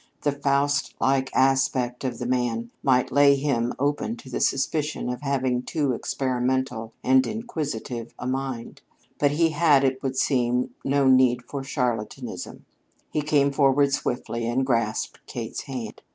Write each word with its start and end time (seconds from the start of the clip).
The 0.23 0.31
Faust 0.31 0.95
like 0.99 1.29
aspect 1.35 2.03
of 2.03 2.17
the 2.17 2.25
man 2.25 2.71
might 2.81 3.11
lay 3.11 3.35
him 3.35 3.71
open 3.77 4.17
to 4.17 4.31
the 4.31 4.39
suspicion 4.41 5.09
of 5.09 5.21
having 5.21 5.61
too 5.61 5.91
experimental 5.91 6.91
and 7.03 7.27
inquisitive 7.27 8.11
a 8.17 8.25
mind. 8.25 8.81
But 9.19 9.29
he 9.33 9.49
had, 9.49 9.83
it 9.83 10.01
would 10.01 10.17
seem, 10.17 10.73
no 10.83 11.07
need 11.07 11.43
for 11.43 11.61
charlatanism. 11.61 12.65
He 13.11 13.21
came 13.21 13.51
forward 13.51 13.93
swiftly 13.93 14.47
and 14.47 14.65
grasped 14.65 15.23
Kate's 15.27 15.61
hand. 15.65 16.01